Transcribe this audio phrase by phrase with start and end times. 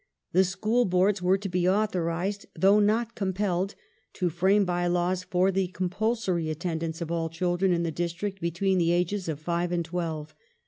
[0.31, 3.75] The School Boards were to be authorized— though not compelled—
[4.13, 8.79] to frame bye laws for the compulsory attendance of all children in the district between
[8.79, 10.33] the ages of five and twelve.